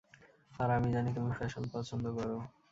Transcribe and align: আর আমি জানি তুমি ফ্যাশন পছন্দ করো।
আর 0.51 0.69
আমি 0.77 0.87
জানি 0.93 1.09
তুমি 1.13 1.31
ফ্যাশন 1.39 1.63
পছন্দ 1.73 2.05
করো। 2.17 2.37